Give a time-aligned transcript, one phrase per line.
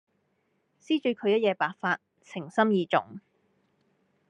[0.79, 3.19] 施主佢一夜白髮，情深義重